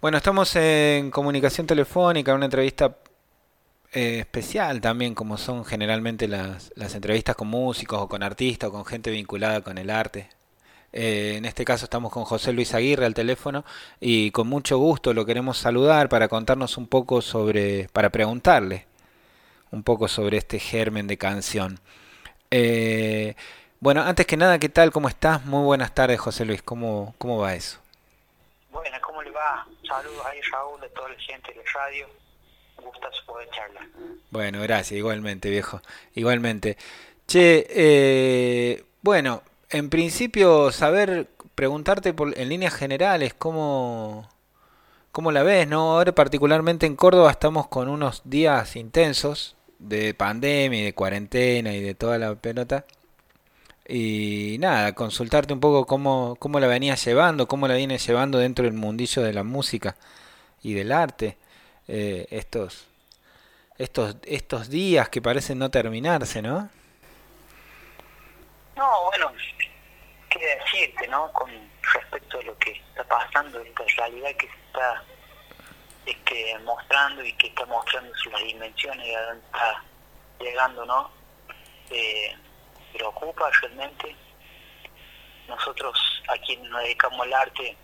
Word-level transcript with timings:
Bueno, 0.00 0.18
estamos 0.18 0.54
en 0.54 1.10
comunicación 1.10 1.66
telefónica, 1.66 2.32
una 2.32 2.44
entrevista 2.44 2.98
eh, 3.92 4.20
especial 4.20 4.80
también, 4.80 5.12
como 5.12 5.36
son 5.36 5.64
generalmente 5.64 6.28
las, 6.28 6.70
las, 6.76 6.94
entrevistas 6.94 7.34
con 7.34 7.48
músicos 7.48 8.00
o 8.02 8.08
con 8.08 8.22
artistas 8.22 8.68
o 8.68 8.72
con 8.72 8.84
gente 8.84 9.10
vinculada 9.10 9.60
con 9.60 9.76
el 9.76 9.90
arte. 9.90 10.28
Eh, 10.92 11.34
en 11.36 11.44
este 11.46 11.64
caso 11.64 11.86
estamos 11.86 12.12
con 12.12 12.24
José 12.24 12.52
Luis 12.52 12.74
Aguirre 12.74 13.06
al 13.06 13.14
teléfono 13.14 13.64
y 13.98 14.30
con 14.30 14.46
mucho 14.46 14.78
gusto 14.78 15.12
lo 15.12 15.26
queremos 15.26 15.58
saludar 15.58 16.08
para 16.08 16.28
contarnos 16.28 16.76
un 16.76 16.86
poco 16.86 17.20
sobre, 17.20 17.88
para 17.92 18.10
preguntarle 18.10 18.86
un 19.72 19.82
poco 19.82 20.06
sobre 20.06 20.36
este 20.36 20.60
germen 20.60 21.08
de 21.08 21.18
canción. 21.18 21.80
Eh, 22.52 23.34
bueno, 23.80 24.02
antes 24.02 24.26
que 24.26 24.36
nada, 24.36 24.60
¿qué 24.60 24.68
tal? 24.68 24.92
¿Cómo 24.92 25.08
estás? 25.08 25.44
Muy 25.44 25.64
buenas 25.64 25.92
tardes, 25.92 26.20
José 26.20 26.44
Luis. 26.44 26.62
¿Cómo, 26.62 27.16
cómo 27.18 27.38
va 27.38 27.54
eso? 27.54 27.80
Bueno, 28.70 28.96
¿cómo 29.02 29.22
le 29.22 29.30
va? 29.32 29.66
Saludos 29.88 30.22
ahí, 30.26 30.40
Raúl, 30.52 30.80
de 30.80 30.88
toda 30.90 31.08
la 31.08 31.18
gente 31.18 31.52
de 31.54 31.62
radio. 31.74 32.06
Gustazo 32.76 33.24
poder 33.26 33.48
charlar. 33.50 33.86
Bueno, 34.30 34.60
gracias, 34.62 34.98
igualmente, 34.98 35.48
viejo. 35.48 35.80
Igualmente. 36.14 36.76
Che, 37.26 37.66
eh, 37.70 38.84
bueno, 39.02 39.42
en 39.70 39.88
principio, 39.88 40.70
saber, 40.72 41.28
preguntarte 41.54 42.12
por, 42.12 42.38
en 42.38 42.48
líneas 42.50 42.74
generales, 42.74 43.34
¿cómo, 43.34 44.28
¿cómo 45.10 45.32
la 45.32 45.42
ves? 45.42 45.66
no 45.66 45.96
Ahora, 45.96 46.12
particularmente 46.12 46.86
en 46.86 46.94
Córdoba, 46.94 47.30
estamos 47.30 47.66
con 47.68 47.88
unos 47.88 48.22
días 48.24 48.76
intensos 48.76 49.56
de 49.78 50.14
pandemia 50.14 50.80
y 50.80 50.84
de 50.84 50.94
cuarentena 50.94 51.72
y 51.74 51.80
de 51.80 51.94
toda 51.94 52.18
la 52.18 52.34
pelota. 52.34 52.84
Y 53.90 54.58
nada, 54.60 54.94
consultarte 54.94 55.54
un 55.54 55.60
poco 55.60 55.86
cómo, 55.86 56.36
cómo 56.38 56.60
la 56.60 56.66
venías 56.66 57.02
llevando, 57.02 57.48
cómo 57.48 57.66
la 57.66 57.74
vienes 57.74 58.06
llevando 58.06 58.38
dentro 58.38 58.66
del 58.66 58.74
mundillo 58.74 59.22
de 59.22 59.32
la 59.32 59.44
música 59.44 59.96
y 60.62 60.74
del 60.74 60.92
arte. 60.92 61.38
Eh, 61.88 62.26
estos, 62.30 62.86
estos, 63.78 64.16
estos 64.24 64.68
días 64.68 65.08
que 65.08 65.22
parecen 65.22 65.58
no 65.58 65.70
terminarse, 65.70 66.42
¿no? 66.42 66.68
No, 68.76 69.04
bueno, 69.06 69.32
qué 70.28 70.38
decirte, 70.38 71.08
¿no? 71.08 71.32
Con 71.32 71.50
respecto 71.94 72.40
a 72.40 72.42
lo 72.42 72.58
que 72.58 72.72
está 72.72 73.04
pasando, 73.04 73.58
esta 73.58 73.84
realidad 73.96 74.30
que 74.36 74.48
se 74.48 74.58
está 74.66 75.02
este, 76.04 76.58
mostrando 76.58 77.24
y 77.24 77.32
que 77.32 77.46
está 77.46 77.64
mostrando 77.64 78.14
sus 78.16 78.32
dimensiones 78.44 79.06
y 79.06 79.14
a 79.14 79.22
dónde 79.22 79.46
está 79.46 79.82
llegando, 80.40 80.84
¿no? 80.84 81.10
Eh, 81.90 82.36
preocupa 82.92 83.50
realmente. 83.62 84.14
Nosotros 85.46 85.98
a 86.28 86.36
quienes 86.38 86.68
nos 86.70 86.82
dedicamos 86.82 87.26
al 87.26 87.32
arte 87.32 87.76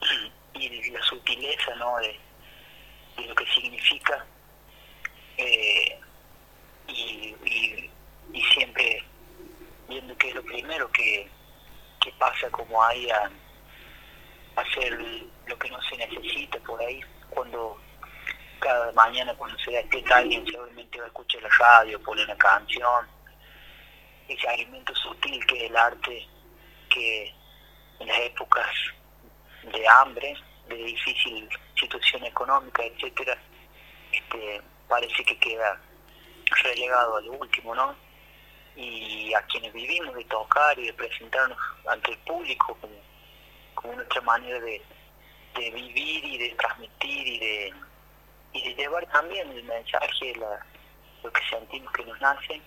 y 0.54 0.90
la 0.90 1.02
sutileza 1.02 1.74
¿no? 1.76 1.96
de, 1.98 2.18
lo 3.26 3.34
que 3.34 3.46
significa 3.46 4.24
eh, 5.38 5.98
y, 6.88 7.34
siempre 8.52 9.02
viendo 9.88 10.16
que 10.18 10.28
es 10.28 10.34
lo 10.34 10.42
primero 10.42 10.90
que, 10.92 11.30
pasa 12.18 12.48
como 12.50 12.82
hay 12.84 13.10
a, 13.10 13.30
hacer 14.56 14.96
lo 15.46 15.58
que 15.58 15.68
no 15.68 15.82
se 15.82 15.96
necesita 15.96 16.58
por 16.60 16.80
ahí 16.80 17.00
cuando 17.30 17.78
cada 18.60 18.92
mañana 18.92 19.34
cuando 19.34 19.58
se 19.58 19.72
despierta 19.72 20.18
alguien 20.18 20.46
seguramente 20.46 20.98
va 20.98 21.04
a 21.04 21.08
escuchar 21.08 21.42
la 21.42 21.48
radio, 21.48 22.00
pone 22.02 22.24
una 22.24 22.36
canción 22.36 23.06
ese 24.28 24.48
alimento 24.48 24.94
sutil 24.94 25.44
que 25.46 25.56
es 25.56 25.70
el 25.70 25.76
arte, 25.76 26.26
que 26.90 27.34
en 28.00 28.08
las 28.08 28.18
épocas 28.18 28.66
de 29.62 29.88
hambre, 29.88 30.34
de 30.68 30.76
difícil 30.76 31.48
situación 31.78 32.24
económica, 32.24 32.84
etcétera, 32.84 33.36
este, 34.12 34.62
parece 34.88 35.24
que 35.24 35.38
queda 35.38 35.80
relegado 36.62 37.16
al 37.16 37.28
último, 37.28 37.74
¿no? 37.74 37.94
Y 38.76 39.32
a 39.34 39.42
quienes 39.42 39.72
vivimos 39.72 40.14
de 40.14 40.24
tocar 40.24 40.78
y 40.78 40.86
de 40.86 40.92
presentarnos 40.94 41.58
ante 41.88 42.12
el 42.12 42.18
público 42.18 42.76
como, 42.80 42.94
como 43.74 43.94
nuestra 43.94 44.20
manera 44.22 44.60
de, 44.60 44.82
vivir 45.54 46.24
y 46.24 46.36
de 46.36 46.50
transmitir 46.50 47.26
y 47.26 47.38
de, 47.38 47.74
y 48.52 48.62
de 48.68 48.74
llevar 48.74 49.06
también 49.06 49.50
el 49.50 49.64
mensaje, 49.64 50.34
la, 50.36 50.64
lo 51.22 51.32
que 51.32 51.40
sentimos 51.48 51.90
que 51.92 52.04
nos 52.04 52.20
nace, 52.20 52.60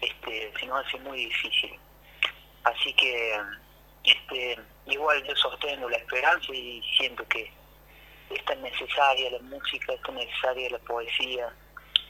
este, 0.00 0.52
se 0.58 0.66
nos 0.66 0.86
hace 0.86 0.98
muy 1.00 1.26
difícil. 1.26 1.78
Así 2.64 2.92
que 2.94 3.40
este, 4.04 4.58
igual 4.86 5.22
yo 5.26 5.34
sostengo 5.36 5.88
la 5.88 5.96
esperanza 5.96 6.52
y 6.52 6.82
siento 6.96 7.26
que 7.28 7.50
es 8.30 8.44
tan 8.44 8.60
necesaria 8.62 9.30
la 9.30 9.38
música, 9.40 9.92
es 9.92 10.02
tan 10.02 10.14
necesaria 10.14 10.70
la 10.70 10.78
poesía, 10.78 11.52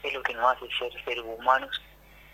es 0.03 0.13
lo 0.13 0.21
que 0.23 0.33
nos 0.33 0.55
hace 0.55 0.67
ser 0.77 0.91
seres 1.03 1.23
humanos, 1.25 1.81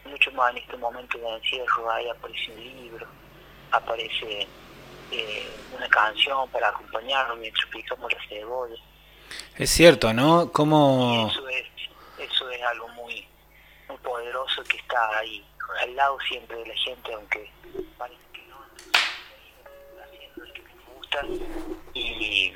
mucho 0.06 0.32
más 0.34 0.52
en 0.52 0.58
este 0.58 0.78
momento 0.78 1.18
de 1.18 1.30
encierro, 1.30 1.92
ahí 1.92 2.10
aparece 2.10 2.52
un 2.52 2.64
libro, 2.64 3.08
aparece 3.72 4.48
eh, 5.12 5.50
una 5.76 5.88
canción 5.88 6.50
para 6.50 6.70
acompañarnos 6.70 7.38
mientras 7.38 7.66
picamos 7.68 8.12
la 8.12 8.20
cebolla. 8.28 8.82
Es 9.58 9.70
cierto, 9.70 10.14
¿no? 10.14 10.52
Como... 10.52 11.30
Eso 11.30 11.48
es, 11.48 11.66
eso 12.20 12.50
es 12.50 12.62
algo 12.64 12.88
muy, 12.90 13.14
muy 13.14 13.28
poderoso 14.04 14.64
que 14.64 14.78
está 14.78 15.18
ahí, 15.18 15.44
al 15.82 15.96
lado 15.96 16.18
siempre 16.28 16.58
de 16.58 16.68
la 16.68 16.76
gente, 16.76 17.14
aunque 17.14 17.52
parece 17.98 18.22
que 18.34 18.42
no, 18.44 18.58
haciendo 20.04 20.46
lo 20.46 20.54
que 20.54 20.62
nos 20.62 20.96
gusta 20.96 21.22
y, 21.94 22.54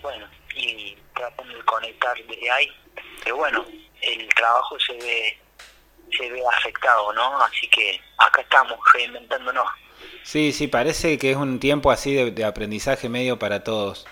bueno, 0.00 0.28
y 0.54 0.96
tratando 1.14 1.56
de 1.56 1.64
conectar 1.64 2.16
desde 2.26 2.50
ahí, 2.50 2.68
pero 3.24 3.36
bueno, 3.36 3.64
el 4.02 4.28
trabajo 4.34 4.78
se 4.78 4.94
ve 4.94 5.38
se 6.16 6.28
ve 6.28 6.42
afectado, 6.56 7.12
¿no? 7.12 7.40
Así 7.40 7.68
que 7.68 8.00
acá 8.18 8.40
estamos 8.40 8.78
reinventándonos. 8.92 9.64
Sí, 10.24 10.52
sí, 10.52 10.66
parece 10.66 11.18
que 11.18 11.30
es 11.30 11.36
un 11.36 11.60
tiempo 11.60 11.92
así 11.92 12.12
de, 12.12 12.32
de 12.32 12.44
aprendizaje 12.44 13.08
medio 13.08 13.38
para 13.38 13.62
todos. 13.62 14.06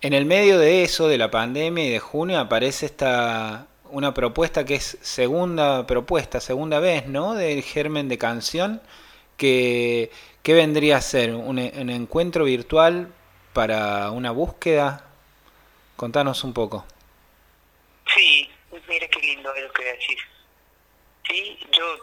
En 0.00 0.12
el 0.12 0.26
medio 0.26 0.58
de 0.58 0.84
eso, 0.84 1.08
de 1.08 1.18
la 1.18 1.30
pandemia 1.30 1.84
y 1.84 1.90
de 1.90 1.98
junio, 1.98 2.38
aparece 2.38 2.86
esta 2.86 3.66
una 3.92 4.14
propuesta 4.14 4.64
que 4.64 4.76
es 4.76 4.98
segunda 5.02 5.86
propuesta, 5.86 6.40
segunda 6.40 6.80
vez, 6.80 7.06
¿no? 7.06 7.34
Del 7.34 7.62
germen 7.62 8.08
de 8.08 8.18
canción, 8.18 8.80
que, 9.36 10.10
¿qué 10.42 10.54
vendría 10.54 10.96
a 10.96 11.00
ser? 11.00 11.34
¿Un, 11.34 11.58
encuentro 11.58 12.44
virtual 12.44 13.12
para 13.52 14.10
una 14.10 14.30
búsqueda? 14.30 15.04
Contanos 15.96 16.44
un 16.44 16.52
poco. 16.54 16.84
Sí, 18.14 18.50
mira 18.88 19.06
qué 19.08 19.20
lindo 19.20 19.54
es 19.54 19.62
lo 19.62 19.72
que 19.72 19.84
decís. 19.84 20.18
Sí, 21.28 21.58
yo 21.72 21.96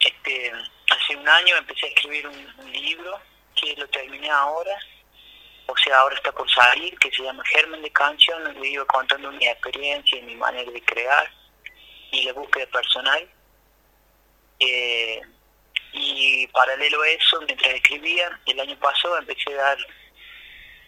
este, 0.00 0.52
hace 0.90 1.16
un 1.16 1.28
año 1.28 1.56
empecé 1.56 1.86
a 1.86 1.88
escribir 1.90 2.26
un 2.26 2.72
libro 2.72 3.18
que 3.54 3.74
lo 3.76 3.86
terminé 3.88 4.30
ahora 4.30 4.76
o 5.66 5.76
sea, 5.76 5.98
ahora 5.98 6.14
está 6.16 6.32
por 6.32 6.50
salir, 6.50 6.98
que 6.98 7.10
se 7.10 7.22
llama 7.22 7.42
Germen 7.46 7.82
de 7.82 7.90
Canción, 7.90 8.44
donde 8.44 8.68
iba 8.68 8.84
contando 8.86 9.32
mi 9.32 9.46
experiencia 9.46 10.18
y 10.18 10.22
mi 10.22 10.36
manera 10.36 10.70
de 10.70 10.82
crear 10.82 11.30
y 12.10 12.22
la 12.24 12.32
búsqueda 12.32 12.66
personal. 12.66 13.28
Eh, 14.60 15.20
y 15.92 16.46
paralelo 16.48 17.02
a 17.02 17.08
eso, 17.08 17.40
mientras 17.42 17.74
escribía, 17.74 18.40
el 18.46 18.60
año 18.60 18.78
pasado 18.78 19.18
empecé 19.18 19.52
a 19.54 19.62
dar 19.62 19.78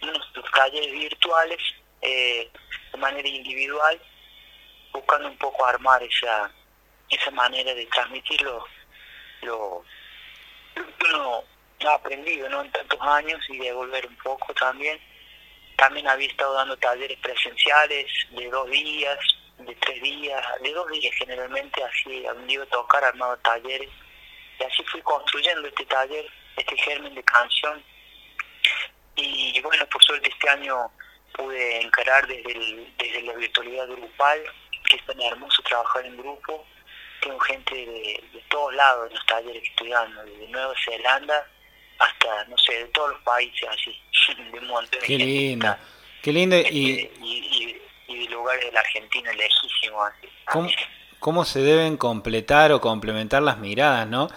unos 0.03 0.33
talleres 0.53 0.93
virtuales 0.93 1.59
eh, 2.03 2.51
de 2.93 2.99
manera 2.99 3.29
individual, 3.29 4.01
buscando 4.93 5.29
un 5.29 5.39
poco 5.39 5.65
armar 5.65 6.03
esa, 6.03 6.51
esa 7.09 7.31
manera 7.31 7.75
de 7.75 7.87
transmitir 7.87 8.43
lo, 8.43 9.85
aprendido 11.85 12.49
¿no? 12.49 12.63
en 12.63 12.73
tantos 12.73 13.01
años 13.01 13.41
y 13.49 13.59
devolver 13.59 14.07
un 14.07 14.17
poco 14.17 14.53
también. 14.55 14.99
También 15.77 16.09
había 16.09 16.29
estado 16.29 16.55
dando 16.55 16.77
talleres 16.79 17.19
presenciales 17.21 18.07
de 18.31 18.49
dos 18.49 18.71
días, 18.71 19.19
de 19.59 19.75
tres 19.75 20.03
días, 20.03 20.45
de 20.63 20.73
dos 20.73 20.91
días 20.91 21.15
generalmente, 21.17 21.83
así 21.85 22.23
donde 22.23 22.53
iba 22.53 22.65
a 22.65 22.69
tocar, 22.69 23.05
armado 23.05 23.37
talleres. 23.39 23.91
Y 24.59 24.65
así 24.65 24.83
fui 24.85 25.03
construyendo 25.03 25.69
este 25.69 25.85
taller, 25.85 26.27
este 26.57 26.77
germen 26.79 27.15
de 27.15 27.23
canción. 27.25 27.85
Y 29.17 29.61
bueno, 29.61 29.87
por 29.87 30.03
suerte 30.03 30.31
este 30.31 30.49
año 30.49 30.91
pude 31.35 31.83
encarar 31.83 32.27
desde, 32.27 32.55
desde 32.97 33.23
la 33.23 33.35
virtualidad 33.35 33.87
grupal, 33.89 34.43
que 34.89 34.97
es 34.97 35.05
tan 35.05 35.21
hermoso 35.21 35.63
trabajar 35.63 36.07
en 36.07 36.17
grupo. 36.17 36.67
Tengo 37.21 37.39
gente 37.41 37.75
de, 37.75 38.25
de 38.33 38.41
todos 38.49 38.75
lados 38.75 39.09
en 39.09 39.17
los 39.17 39.27
talleres 39.27 39.63
que 39.63 39.69
estoy 39.69 39.89
desde 39.89 40.49
Nueva 40.49 40.75
Zelanda 40.83 41.47
hasta, 41.99 42.45
no 42.49 42.57
sé, 42.59 42.73
de 42.75 42.85
todos 42.87 43.11
los 43.11 43.21
países 43.23 43.69
así, 43.69 44.43
de 44.53 44.59
un 44.59 44.67
montón 44.67 45.01
Qué 45.05 45.19
linda, 45.19 45.79
qué 46.23 46.33
linda 46.33 46.57
este, 46.57 46.73
y... 46.73 47.11
y, 47.23 47.77
de 48.09 48.33
lugares 48.33 48.65
de 48.65 48.73
la 48.73 48.81
Argentina 48.81 49.33
lejísimos. 49.33 50.11
¿Cómo, 50.51 50.69
¿Cómo 51.19 51.45
se 51.45 51.61
deben 51.61 51.97
completar 51.97 52.73
o 52.73 52.81
complementar 52.81 53.43
las 53.43 53.59
miradas, 53.59 54.07
no? 54.07 54.29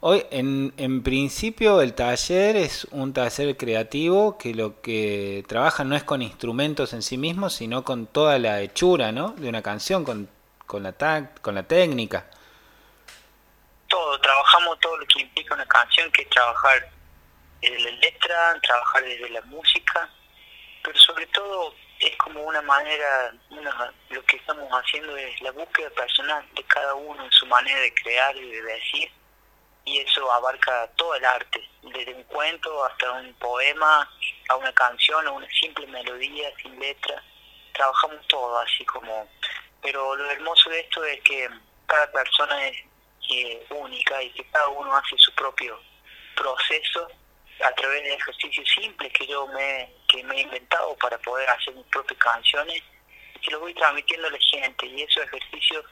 Hoy, 0.00 0.24
en, 0.30 0.72
en 0.76 1.02
principio, 1.02 1.80
el 1.80 1.94
taller 1.94 2.54
es 2.56 2.84
un 2.92 3.12
taller 3.12 3.56
creativo 3.56 4.38
que 4.38 4.54
lo 4.54 4.80
que 4.80 5.44
trabaja 5.48 5.84
no 5.84 5.96
es 5.96 6.04
con 6.04 6.22
instrumentos 6.22 6.92
en 6.92 7.02
sí 7.02 7.18
mismos, 7.18 7.54
sino 7.54 7.82
con 7.82 8.06
toda 8.06 8.38
la 8.38 8.60
hechura, 8.60 9.10
¿no? 9.10 9.30
De 9.30 9.48
una 9.48 9.62
canción, 9.62 10.04
con, 10.04 10.28
con 10.66 10.82
la 10.82 10.92
tact, 10.92 11.40
con 11.40 11.54
la 11.54 11.62
técnica. 11.62 12.26
Todo, 13.88 14.20
trabajamos 14.20 14.78
todo 14.80 14.98
lo 14.98 15.06
que 15.06 15.22
implica 15.22 15.54
una 15.54 15.66
canción, 15.66 16.10
que 16.12 16.22
es 16.22 16.28
trabajar 16.28 16.88
desde 17.60 17.80
la 17.80 17.90
letra, 17.90 18.60
trabajar 18.62 19.04
desde 19.04 19.30
la 19.30 19.40
música, 19.42 20.10
pero 20.82 20.98
sobre 20.98 21.26
todo 21.28 21.74
es 21.98 22.16
como 22.16 22.42
una 22.42 22.62
manera, 22.62 23.34
lo 24.10 24.24
que 24.24 24.36
estamos 24.36 24.68
haciendo 24.70 25.16
es 25.16 25.40
la 25.40 25.50
búsqueda 25.52 25.90
personal 25.90 26.46
de 26.54 26.62
cada 26.64 26.94
uno 26.94 27.24
en 27.24 27.32
su 27.32 27.46
manera 27.46 27.80
de 27.80 27.94
crear 27.94 28.36
y 28.36 28.50
de 28.50 28.62
decir 28.62 29.10
y 29.86 30.00
eso 30.00 30.30
abarca 30.32 30.90
todo 30.96 31.14
el 31.14 31.24
arte, 31.24 31.62
desde 31.82 32.12
un 32.12 32.24
cuento 32.24 32.84
hasta 32.84 33.12
un 33.12 33.32
poema, 33.34 34.10
a 34.48 34.56
una 34.56 34.72
canción, 34.72 35.26
a 35.26 35.30
una 35.30 35.48
simple 35.48 35.86
melodía 35.86 36.52
sin 36.60 36.78
letra, 36.78 37.22
trabajamos 37.72 38.26
todo 38.26 38.58
así 38.58 38.84
como, 38.84 39.28
pero 39.80 40.16
lo 40.16 40.28
hermoso 40.28 40.70
de 40.70 40.80
esto 40.80 41.04
es 41.04 41.20
que 41.22 41.48
cada 41.86 42.10
persona 42.10 42.66
es 42.66 42.76
única 43.70 44.20
y 44.22 44.30
que 44.32 44.44
cada 44.50 44.68
uno 44.68 44.94
hace 44.96 45.16
su 45.18 45.32
propio 45.34 45.80
proceso 46.34 47.08
a 47.64 47.72
través 47.72 48.02
de 48.02 48.14
ejercicios 48.14 48.68
simples 48.74 49.12
que 49.12 49.26
yo 49.26 49.46
me, 49.48 49.92
que 50.08 50.22
me 50.24 50.36
he 50.36 50.40
inventado 50.42 50.96
para 50.96 51.18
poder 51.18 51.48
hacer 51.50 51.74
mis 51.74 51.86
propias 51.86 52.18
canciones 52.18 52.82
y 53.34 53.38
que 53.40 53.50
lo 53.50 53.60
voy 53.60 53.74
transmitiendo 53.74 54.28
a 54.28 54.30
la 54.30 54.38
gente 54.38 54.86
y 54.86 55.02
esos 55.02 55.24
ejercicios 55.24 55.84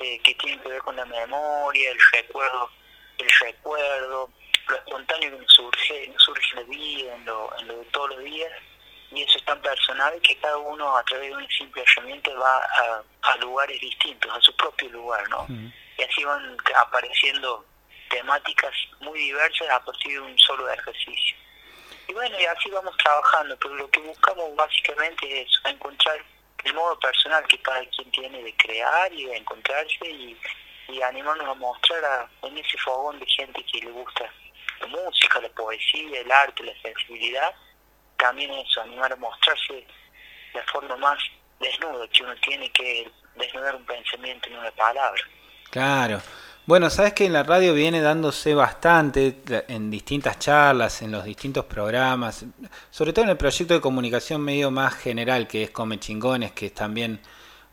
eh, 0.00 0.18
que 0.22 0.34
tienen 0.34 0.60
que 0.60 0.68
ver 0.68 0.82
con 0.82 0.96
la 0.96 1.04
memoria, 1.04 1.90
el 1.90 1.98
recuerdo 2.12 2.70
el 3.18 3.30
recuerdo, 3.40 4.30
lo 4.68 4.76
espontáneo 4.76 5.30
que 5.30 5.38
nos 5.38 5.52
surge, 5.52 6.08
nos 6.08 6.22
surge 6.22 6.50
en 6.50 6.56
la 6.56 6.62
vida, 6.64 7.14
en 7.14 7.24
lo, 7.24 7.58
en 7.58 7.68
lo 7.68 7.78
de 7.78 7.84
todos 7.86 8.10
los 8.10 8.24
días, 8.24 8.52
y 9.12 9.22
eso 9.22 9.38
es 9.38 9.44
tan 9.44 9.60
personal 9.62 10.20
que 10.20 10.36
cada 10.38 10.58
uno 10.58 10.96
a 10.96 11.04
través 11.04 11.30
de 11.30 11.36
una 11.36 11.48
simple 11.48 11.82
herramienta 11.82 12.30
va 12.34 13.02
a, 13.22 13.36
lugares 13.38 13.80
distintos, 13.80 14.32
a 14.34 14.40
su 14.40 14.54
propio 14.56 14.88
lugar, 14.90 15.28
¿no? 15.28 15.46
Y 15.98 16.02
así 16.02 16.24
van 16.24 16.56
apareciendo 16.74 17.64
temáticas 18.08 18.72
muy 19.00 19.18
diversas 19.18 19.68
a 19.70 19.84
partir 19.84 20.12
de 20.12 20.20
un 20.20 20.38
solo 20.38 20.70
ejercicio. 20.70 21.36
Y 22.08 22.12
bueno, 22.12 22.38
y 22.38 22.44
así 22.44 22.70
vamos 22.70 22.96
trabajando, 22.98 23.56
pero 23.60 23.74
lo 23.74 23.90
que 23.90 24.00
buscamos 24.00 24.54
básicamente 24.54 25.42
es 25.42 25.48
encontrar 25.64 26.18
el 26.64 26.74
modo 26.74 26.98
personal 27.00 27.46
que 27.46 27.60
cada 27.62 27.84
quien 27.90 28.10
tiene 28.10 28.42
de 28.42 28.56
crear 28.56 29.12
y 29.12 29.26
de 29.26 29.36
encontrarse 29.36 30.08
y 30.08 30.36
animarnos 31.02 31.48
a 31.48 31.54
mostrar 31.54 32.04
a, 32.04 32.30
en 32.46 32.56
ese 32.58 32.78
fogón 32.78 33.18
de 33.18 33.26
gente 33.26 33.64
que 33.64 33.80
le 33.80 33.90
gusta 33.90 34.30
la 34.80 34.86
música, 34.86 35.40
la 35.40 35.48
poesía, 35.50 36.20
el 36.20 36.30
arte, 36.30 36.62
la 36.62 36.80
sensibilidad, 36.82 37.54
también 38.18 38.50
eso, 38.52 38.82
animar 38.82 39.12
a 39.12 39.16
mostrarse 39.16 39.86
la 40.54 40.62
forma 40.64 40.96
más 40.96 41.18
desnuda 41.60 42.06
que 42.08 42.22
uno 42.22 42.34
tiene 42.36 42.70
que 42.72 43.10
desnudar 43.34 43.76
un 43.76 43.84
pensamiento 43.84 44.48
en 44.48 44.58
una 44.58 44.70
palabra. 44.72 45.22
Claro. 45.70 46.20
Bueno, 46.66 46.90
sabes 46.90 47.12
que 47.12 47.26
en 47.26 47.32
la 47.32 47.44
radio 47.44 47.74
viene 47.74 48.00
dándose 48.00 48.52
bastante 48.52 49.40
en 49.68 49.88
distintas 49.88 50.40
charlas, 50.40 51.00
en 51.00 51.12
los 51.12 51.24
distintos 51.24 51.64
programas, 51.66 52.44
sobre 52.90 53.12
todo 53.12 53.24
en 53.24 53.30
el 53.30 53.36
proyecto 53.36 53.74
de 53.74 53.80
comunicación 53.80 54.40
medio 54.40 54.72
más 54.72 54.94
general 54.94 55.46
que 55.46 55.62
es 55.62 55.70
Come 55.70 56.00
Chingones, 56.00 56.50
que 56.50 56.66
es 56.66 56.74
también 56.74 57.20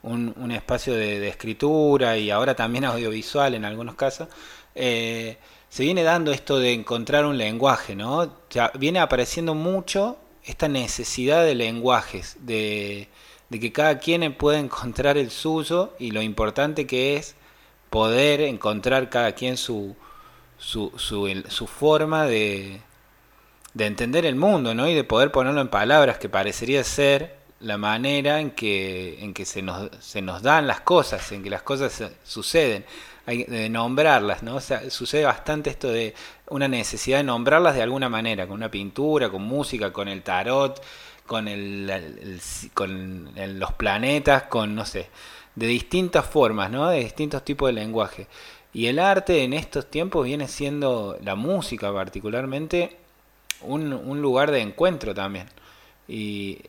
un, 0.03 0.51
espacio 0.51 0.93
de, 0.93 1.27
escritura 1.27 2.17
y 2.17 2.29
ahora 2.29 2.53
también 2.55 2.85
audiovisual 2.85 3.55
en 3.55 3.65
algunos 3.65 3.95
casos, 3.95 4.27
eh, 4.75 5.37
se 5.69 5.83
viene 5.83 6.03
dando 6.03 6.31
esto 6.31 6.59
de 6.59 6.73
encontrar 6.73 7.25
un 7.25 7.35
lenguaje, 7.35 7.95
¿no? 7.95 8.31
Ya 8.51 8.71
viene 8.75 8.99
apareciendo 8.99 9.55
mucho 9.55 10.19
esta 10.43 10.67
necesidad 10.67 11.43
de 11.43 11.55
lenguajes, 11.55 12.37
de, 12.41 13.07
que 13.49 13.71
cada 13.71 13.97
quien 13.97 14.35
pueda 14.35 14.59
encontrar 14.59 15.17
el 15.17 15.31
suyo 15.31 15.95
y 15.97 16.11
lo 16.11 16.21
importante 16.21 16.85
que 16.85 17.15
es 17.15 17.35
poder 17.93 18.41
encontrar 18.41 19.07
cada 19.11 19.33
quien 19.33 19.55
su, 19.55 19.95
su, 20.57 20.91
su, 20.97 21.67
forma 21.67 22.25
de, 22.25 22.81
de 23.75 23.85
entender 23.85 24.25
el 24.25 24.35
mundo, 24.35 24.73
¿no? 24.73 24.89
Y 24.89 24.95
de 24.95 25.03
poder 25.03 25.31
ponerlo 25.31 25.61
en 25.61 25.67
palabras 25.67 26.17
que 26.17 26.27
parecería 26.27 26.83
ser 26.83 27.35
la 27.59 27.77
manera 27.77 28.39
en 28.39 28.49
que, 28.49 29.23
en 29.23 29.35
que 29.35 29.45
se, 29.45 29.61
nos, 29.61 29.91
se 29.99 30.23
nos 30.23 30.41
dan 30.41 30.65
las 30.65 30.81
cosas, 30.81 31.31
en 31.33 31.43
que 31.43 31.51
las 31.51 31.61
cosas 31.61 32.03
suceden, 32.23 32.83
hay 33.27 33.43
de 33.43 33.69
nombrarlas, 33.69 34.41
¿no? 34.41 34.55
O 34.55 34.59
sea, 34.59 34.89
sucede 34.89 35.25
bastante 35.25 35.69
esto 35.69 35.89
de 35.89 36.15
una 36.47 36.67
necesidad 36.67 37.17
de 37.17 37.25
nombrarlas 37.25 37.75
de 37.75 37.83
alguna 37.83 38.09
manera, 38.09 38.47
con 38.47 38.55
una 38.55 38.71
pintura, 38.71 39.29
con 39.29 39.43
música, 39.43 39.93
con 39.93 40.07
el 40.07 40.23
tarot, 40.23 40.81
con, 41.27 41.47
el, 41.47 42.41
con 42.73 43.29
los 43.59 43.73
planetas, 43.73 44.43
con, 44.43 44.73
no 44.73 44.83
sé, 44.83 45.09
de 45.55 45.67
distintas 45.67 46.25
formas, 46.25 46.71
¿no? 46.71 46.89
De 46.89 46.99
distintos 46.99 47.43
tipos 47.45 47.69
de 47.69 47.73
lenguaje. 47.73 48.27
Y 48.73 48.87
el 48.87 48.99
arte 48.99 49.43
en 49.43 49.53
estos 49.53 49.89
tiempos 49.89 50.25
viene 50.25 50.47
siendo, 50.47 51.17
la 51.23 51.35
música 51.35 51.93
particularmente, 51.93 52.97
un, 53.61 53.93
un 53.93 54.21
lugar 54.21 54.51
de 54.51 54.61
encuentro 54.61 55.13
también. 55.13 55.47
Y 56.07 56.59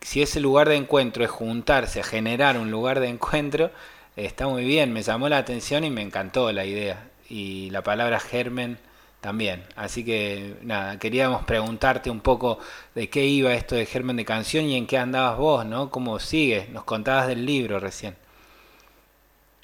si 0.00 0.22
ese 0.22 0.40
lugar 0.40 0.68
de 0.68 0.76
encuentro 0.76 1.24
es 1.24 1.30
juntarse 1.30 2.00
a 2.00 2.04
generar 2.04 2.58
un 2.58 2.70
lugar 2.70 3.00
de 3.00 3.08
encuentro, 3.08 3.70
está 4.16 4.48
muy 4.48 4.64
bien, 4.64 4.92
me 4.92 5.02
llamó 5.02 5.28
la 5.28 5.38
atención 5.38 5.84
y 5.84 5.90
me 5.90 6.02
encantó 6.02 6.52
la 6.52 6.64
idea. 6.64 7.08
Y 7.28 7.70
la 7.70 7.82
palabra 7.82 8.20
germen 8.20 8.78
también. 9.20 9.64
Así 9.76 10.04
que 10.04 10.56
nada, 10.62 10.98
queríamos 10.98 11.44
preguntarte 11.44 12.10
un 12.10 12.20
poco 12.20 12.58
de 12.94 13.08
qué 13.10 13.24
iba 13.26 13.54
esto 13.54 13.74
de 13.74 13.86
germen 13.86 14.16
de 14.16 14.24
canción 14.24 14.66
y 14.66 14.76
en 14.76 14.86
qué 14.86 14.98
andabas 14.98 15.38
vos, 15.38 15.66
¿no? 15.66 15.90
¿Cómo 15.90 16.18
sigue? 16.20 16.68
Nos 16.72 16.84
contabas 16.84 17.26
del 17.28 17.44
libro 17.46 17.80
recién. 17.80 18.16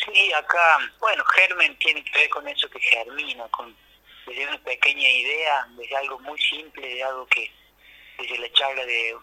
Sí, 0.05 0.33
acá, 0.33 0.79
bueno, 0.99 1.25
germen 1.25 1.79
tiene 1.79 2.03
que 2.05 2.19
ver 2.19 2.29
con 2.31 2.47
eso 2.49 2.69
que 2.71 2.81
germina, 2.81 3.49
con 3.49 3.77
desde 4.27 4.47
una 4.47 4.59
pequeña 4.63 5.09
idea, 5.09 5.67
desde 5.71 5.97
algo 5.97 6.19
muy 6.21 6.41
simple, 6.41 6.87
de 6.87 7.03
algo 7.03 7.27
que 7.27 7.51
desde 8.19 8.39
la 8.39 8.53
charla 8.53 8.85
de 8.85 9.17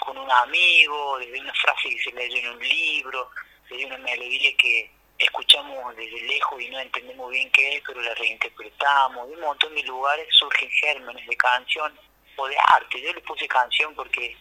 con 0.00 0.18
un 0.18 0.30
amigo, 0.30 1.18
desde 1.18 1.40
una 1.40 1.54
frase 1.54 1.88
que 1.88 2.02
se 2.02 2.12
leyó 2.12 2.36
en 2.36 2.48
un 2.48 2.68
libro, 2.68 3.30
desde 3.70 3.86
una 3.86 3.98
melodía 3.98 4.56
que 4.56 4.90
escuchamos 5.18 5.96
desde 5.96 6.20
lejos 6.22 6.60
y 6.60 6.68
no 6.68 6.80
entendemos 6.80 7.30
bien 7.30 7.50
qué 7.52 7.76
es, 7.76 7.82
pero 7.86 8.00
la 8.02 8.14
reinterpretamos. 8.14 9.28
De 9.28 9.34
un 9.34 9.40
montón 9.40 9.74
de 9.74 9.82
lugares 9.84 10.26
surgen 10.30 10.70
gérmenes 10.70 11.26
de 11.26 11.36
canción 11.36 11.98
o 12.36 12.48
de 12.48 12.56
arte. 12.58 13.00
Yo 13.00 13.12
le 13.12 13.20
puse 13.20 13.46
canción 13.46 13.94
porque 13.94 14.36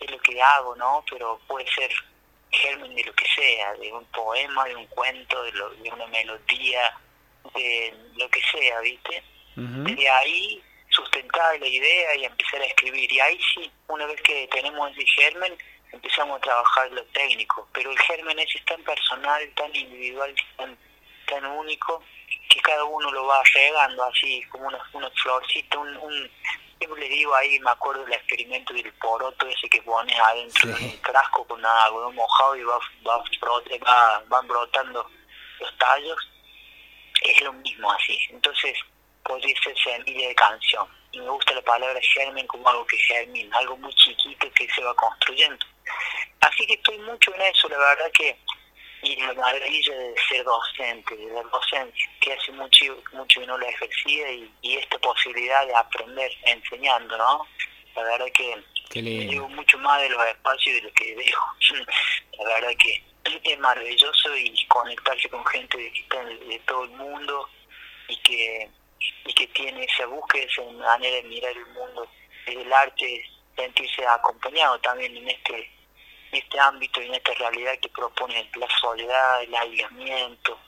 es 0.00 0.10
lo 0.10 0.18
que 0.20 0.40
hago, 0.40 0.76
¿no? 0.76 1.04
Pero 1.10 1.40
puede 1.46 1.66
ser 1.72 1.90
germen 2.50 2.94
de 2.94 3.04
lo 3.04 3.12
que 3.14 3.26
sea, 3.26 3.74
de 3.74 3.92
un 3.92 4.04
poema, 4.06 4.64
de 4.64 4.76
un 4.76 4.86
cuento, 4.86 5.42
de, 5.42 5.52
de 5.52 5.90
una 5.90 6.06
melodía, 6.06 6.98
de 7.54 7.94
lo 8.16 8.28
que 8.30 8.40
sea, 8.50 8.80
¿viste? 8.80 9.22
Desde 9.56 10.08
ahí 10.08 10.62
sustentar 10.90 11.58
la 11.58 11.66
idea 11.66 12.16
y 12.16 12.24
empezar 12.24 12.60
a 12.60 12.66
escribir. 12.66 13.10
Y 13.10 13.20
ahí 13.20 13.38
sí, 13.54 13.70
una 13.88 14.06
vez 14.06 14.20
que 14.22 14.48
tenemos 14.48 14.90
ese 14.92 15.06
germen, 15.06 15.56
empezamos 15.92 16.38
a 16.38 16.42
trabajar 16.42 16.90
lo 16.92 17.04
técnico. 17.06 17.68
Pero 17.72 17.90
el 17.90 17.98
germen 17.98 18.38
ese 18.38 18.58
es 18.58 18.64
tan 18.64 18.82
personal, 18.84 19.42
tan 19.56 19.74
individual, 19.74 20.34
tan, 20.56 20.78
tan 21.26 21.44
único, 21.46 22.02
que 22.48 22.60
cada 22.60 22.84
uno 22.84 23.10
lo 23.10 23.26
va 23.26 23.42
regando 23.52 24.04
así, 24.04 24.42
como 24.50 24.68
una, 24.68 24.78
una 24.92 25.10
florcita, 25.10 25.78
un, 25.78 25.96
un 25.96 26.30
yo 26.80 26.94
le 26.96 27.08
digo 27.08 27.34
ahí, 27.34 27.58
me 27.60 27.70
acuerdo 27.70 28.04
del 28.04 28.14
experimento 28.14 28.72
del 28.72 28.92
poroto 28.94 29.46
ese 29.46 29.68
que 29.68 29.82
pones 29.82 30.18
adentro 30.18 30.76
sí. 30.76 30.84
un 30.84 31.00
frasco 31.02 31.44
con 31.46 31.64
agua 31.64 32.10
mojado 32.10 32.56
y 32.56 32.62
va, 32.62 32.78
va, 33.06 33.18
va, 33.18 34.22
van 34.28 34.48
brotando 34.48 35.10
los 35.60 35.78
tallos. 35.78 36.30
Es 37.22 37.42
lo 37.42 37.52
mismo 37.52 37.90
así. 37.90 38.18
Entonces, 38.30 38.78
podría 39.24 39.54
ser 39.62 39.76
semilla 39.78 40.28
de 40.28 40.34
canción. 40.34 40.86
Y 41.12 41.20
me 41.20 41.30
gusta 41.30 41.54
la 41.54 41.62
palabra 41.62 42.00
germen 42.14 42.46
como 42.46 42.68
algo 42.68 42.86
que 42.86 42.96
germina, 42.98 43.58
algo 43.58 43.76
muy 43.76 43.92
chiquito 43.94 44.50
que 44.52 44.68
se 44.70 44.82
va 44.82 44.94
construyendo. 44.94 45.64
Así 46.40 46.66
que 46.66 46.74
estoy 46.74 46.98
mucho 46.98 47.34
en 47.34 47.42
eso, 47.42 47.68
la 47.68 47.78
verdad 47.78 48.10
que, 48.12 48.38
y 49.02 49.16
la 49.16 49.32
maravilla 49.34 49.94
de 49.94 50.14
ser 50.28 50.44
docente, 50.44 51.16
de 51.16 51.26
la 51.32 51.42
docencia, 51.42 52.10
que 52.20 52.32
hace 52.32 52.52
mucho, 52.52 53.02
mucho 53.12 53.40
que 53.40 53.46
no 53.46 53.58
la 53.58 53.68
ejercía 53.68 54.32
y, 54.32 54.50
esta 54.62 54.98
posibilidad 54.98 55.66
de 55.66 55.74
aprender 55.74 56.30
enseñando, 56.44 57.16
¿no? 57.16 57.46
La 57.96 58.02
verdad 58.02 58.26
que 58.34 58.62
digo 59.00 59.48
mucho 59.48 59.78
más 59.78 60.00
de 60.02 60.10
los 60.10 60.26
espacios 60.26 60.76
de 60.76 60.82
lo 60.82 60.92
que 60.92 61.14
dejo. 61.14 61.44
la 62.38 62.44
verdad 62.54 62.72
que 62.78 63.02
es 63.44 63.58
maravilloso 63.58 64.36
y 64.36 64.66
conectarse 64.66 65.28
con 65.28 65.44
gente 65.46 65.76
de, 65.76 66.46
de 66.46 66.58
todo 66.60 66.84
el 66.84 66.90
mundo 66.90 67.48
y 68.08 68.16
que 68.18 68.70
y 69.24 69.32
que 69.32 69.46
tiene 69.48 69.84
esa 69.84 70.06
búsqueda, 70.06 70.44
esa 70.44 70.62
manera 70.72 71.16
de 71.16 71.22
mirar 71.24 71.52
el 71.52 71.66
mundo 71.66 72.08
el 72.46 72.72
arte, 72.72 73.24
sentirse 73.56 74.06
acompañado 74.06 74.78
también 74.80 75.16
en 75.16 75.28
este, 75.28 75.70
este 76.32 76.60
ámbito 76.60 77.00
y 77.00 77.06
en 77.06 77.14
esta 77.14 77.32
realidad 77.34 77.78
que 77.80 77.88
propone 77.88 78.50
la 78.54 78.68
soledad, 78.80 79.42
el 79.42 79.54
aislamiento, 79.54 80.58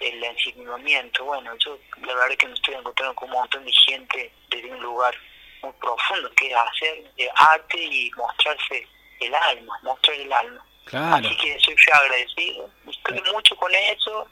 el 0.00 0.22
ensimismamiento. 0.24 1.24
Bueno, 1.24 1.54
yo 1.58 1.78
la 1.98 2.14
verdad 2.14 2.36
que 2.36 2.48
me 2.48 2.54
estoy 2.54 2.74
encontrando 2.74 3.14
con 3.14 3.28
un 3.28 3.34
montón 3.34 3.64
de 3.64 3.72
gente 3.72 4.32
desde 4.48 4.70
un 4.70 4.82
lugar 4.82 5.14
muy 5.62 5.72
profundo, 5.72 6.30
que 6.36 6.50
es 6.50 6.56
hacer 6.56 7.30
arte 7.36 7.82
y 7.82 8.10
mostrarse 8.16 8.86
el 9.20 9.34
alma, 9.34 9.78
mostrar 9.82 10.16
el 10.16 10.32
alma. 10.32 10.66
Así 10.92 11.36
que 11.36 11.58
soy 11.60 11.76
agradecido, 11.92 12.68
estoy 12.88 13.22
mucho 13.32 13.56
con 13.56 13.72
eso, 13.74 14.28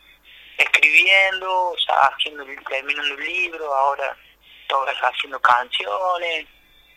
escribiendo, 0.59 1.71
o 1.71 1.79
sea, 1.79 1.95
haciendo, 2.07 2.45
terminando 2.69 3.15
un 3.15 3.25
libro, 3.25 3.73
ahora 3.73 4.17
todas 4.69 4.97
haciendo 4.97 5.41
canciones, 5.41 6.47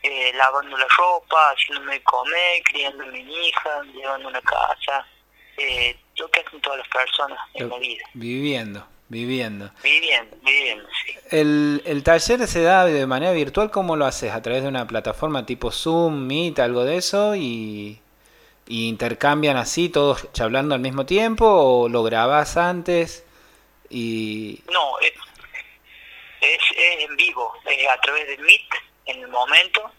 eh, 0.04 0.34
lavando 0.36 0.78
la 0.78 0.88
ropa, 0.98 1.52
haciéndome 1.52 2.02
comer, 2.04 2.62
criando 2.66 3.04
a 3.04 3.08
mi 3.08 3.20
hija, 3.20 3.82
llevando 3.94 4.28
una 4.28 4.42
casa, 4.42 5.08
eh, 5.58 5.98
lo 6.18 6.30
que 6.30 6.42
hacen 6.42 6.62
todas 6.62 6.80
las 6.80 6.88
personas 6.90 7.40
en 7.54 7.70
la 7.70 7.78
vida. 7.78 8.04
Viviendo. 8.14 8.86
Viviendo. 9.10 9.70
Viviendo, 9.84 10.36
viviendo, 10.42 10.90
sí. 11.06 11.14
El, 11.30 11.84
el 11.86 12.04
taller 12.04 12.48
se 12.48 12.64
da 12.64 12.86
de 12.86 13.06
manera 13.06 13.32
virtual, 13.32 13.70
¿cómo 13.70 13.96
lo 13.96 14.06
haces? 14.06 14.32
¿A 14.32 14.42
través 14.42 14.64
de 14.64 14.70
una 14.70 14.88
plataforma 14.88 15.46
tipo 15.46 15.72
Zoom, 15.72 16.26
Meet, 16.26 16.60
algo 16.60 16.84
de 16.84 16.98
eso? 16.98 17.36
¿Y, 17.36 18.00
intercambian 18.68 19.58
así, 19.58 19.90
todos 19.90 20.28
hablando 20.42 20.74
al 20.74 20.82
mismo 20.82 21.06
tiempo? 21.06 21.46
¿O 21.46 21.90
lo 21.90 22.02
grabás 22.02 22.58
antes? 22.58 23.24
Y... 23.90 24.64
No, 24.72 24.98
es, 25.00 25.14
es, 26.42 26.62
en 26.76 27.16
vivo, 27.16 27.54
es 27.66 27.88
a 27.88 28.02
través 28.02 28.28
de 28.28 28.38
Meet 28.40 28.62
en 29.06 29.22
el 29.22 29.28
momento 29.28 29.92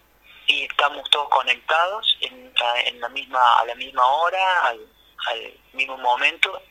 y 0.47 0.63
estamos 0.65 1.09
todos 1.09 1.29
conectados 1.29 2.17
en, 2.21 2.53
en 2.85 3.01
la 3.01 3.09
misma, 3.09 3.59
a 3.59 3.65
la 3.65 3.75
misma 3.75 4.05
hora, 4.05 4.67
al, 4.67 4.79
al 5.27 5.53
mismo 5.73 5.97
momento 5.97 6.61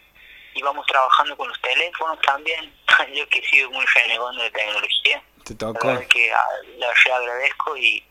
y 0.55 0.63
vamos 0.63 0.87
trabajando 0.87 1.37
con 1.37 1.49
los 1.49 1.61
teléfonos 1.61 2.19
también. 2.23 2.73
Yo 3.13 3.29
que 3.29 3.41
he 3.41 3.49
sido 3.49 3.71
muy 3.71 3.85
renegón 3.87 4.37
de 4.39 4.51
tecnología. 4.51 5.23
Te 5.45 5.55
tocó. 5.55 5.93
La 5.93 6.07
que 6.07 6.33
ah, 6.33 6.47
le 6.79 6.87
agradezco 6.87 7.77
y, 7.77 8.05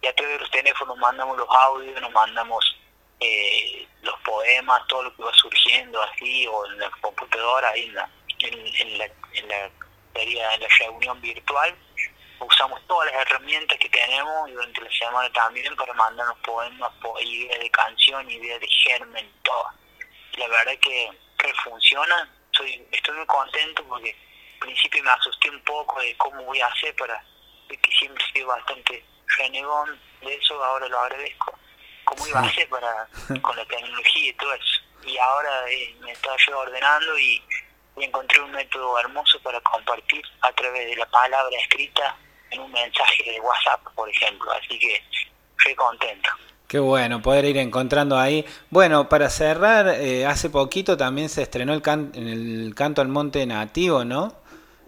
y, 0.00 0.06
a 0.06 0.14
través 0.14 0.34
de 0.34 0.40
los 0.40 0.50
teléfonos 0.50 0.96
mandamos 0.98 1.36
los 1.36 1.48
audios, 1.48 2.00
nos 2.00 2.10
mandamos 2.12 2.76
eh, 3.20 3.86
los 4.00 4.18
poemas, 4.20 4.82
todo 4.88 5.04
lo 5.04 5.16
que 5.16 5.22
va 5.22 5.32
surgiendo 5.34 6.02
así, 6.02 6.46
o 6.46 6.66
en 6.66 6.78
la 6.78 6.90
computadora, 7.00 7.68
ahí 7.68 7.84
en 7.84 7.94
la, 7.94 8.10
en, 8.40 8.98
la, 8.98 9.04
en 9.04 9.48
la, 9.48 9.70
en 10.14 10.60
la 10.60 10.68
reunión 10.78 11.20
virtual. 11.20 11.76
Usamos 12.44 12.80
todas 12.86 13.12
las 13.12 13.22
herramientas 13.22 13.78
que 13.78 13.88
tenemos 13.88 14.48
y 14.48 14.52
durante 14.52 14.80
la 14.82 14.90
semana 14.90 15.32
también 15.32 15.74
para 15.76 15.92
mandarnos 15.94 16.38
poemas, 16.38 16.90
ideas 17.20 17.60
de 17.60 17.70
canción, 17.70 18.30
ideas 18.30 18.60
de 18.60 18.68
germen, 18.68 19.32
todo. 19.42 19.66
la 20.36 20.48
verdad 20.48 20.72
que 20.78 21.10
funciona, 21.64 22.28
estoy, 22.52 22.86
estoy 22.92 23.16
muy 23.16 23.26
contento 23.26 23.84
porque 23.88 24.10
al 24.10 24.58
principio 24.60 25.02
me 25.02 25.10
asusté 25.10 25.50
un 25.50 25.60
poco 25.62 26.00
de 26.00 26.16
cómo 26.16 26.42
voy 26.44 26.60
a 26.60 26.66
hacer 26.66 26.94
para, 26.96 27.24
que 27.68 27.96
siempre 27.98 28.22
he 28.24 28.32
sido 28.32 28.48
bastante 28.48 29.04
renegón 29.38 30.00
de 30.20 30.34
eso, 30.34 30.62
ahora 30.62 30.88
lo 30.88 30.98
agradezco, 31.00 31.58
cómo 32.04 32.26
iba 32.26 32.40
a 32.40 32.44
hacer 32.44 32.68
para, 32.68 33.08
con 33.40 33.56
la 33.56 33.64
tecnología 33.66 34.30
y 34.30 34.34
todo 34.34 34.54
eso. 34.54 34.80
Y 35.04 35.18
ahora 35.18 35.68
eh, 35.68 35.96
me 36.00 36.12
estaba 36.12 36.36
yo 36.46 36.58
ordenando 36.58 37.18
y, 37.18 37.42
y 37.96 38.04
encontré 38.04 38.40
un 38.40 38.52
método 38.52 38.98
hermoso 38.98 39.40
para 39.42 39.60
compartir 39.60 40.22
a 40.42 40.52
través 40.52 40.86
de 40.86 40.96
la 40.96 41.06
palabra 41.06 41.56
escrita 41.58 42.16
en 42.52 42.60
un 42.60 42.70
mensaje 42.70 43.24
de 43.24 43.40
WhatsApp, 43.40 43.80
por 43.94 44.08
ejemplo. 44.08 44.50
Así 44.52 44.78
que 44.78 45.02
estoy 45.58 45.74
contento. 45.74 46.28
Qué 46.68 46.78
bueno, 46.78 47.20
poder 47.20 47.44
ir 47.44 47.58
encontrando 47.58 48.18
ahí. 48.18 48.46
Bueno, 48.70 49.08
para 49.08 49.28
cerrar, 49.28 49.88
eh, 49.88 50.24
hace 50.24 50.48
poquito 50.48 50.96
también 50.96 51.28
se 51.28 51.42
estrenó 51.42 51.74
el, 51.74 51.82
en 51.86 52.28
el 52.28 52.74
canto 52.74 53.02
al 53.02 53.08
monte 53.08 53.44
nativo, 53.44 54.04
¿no? 54.04 54.34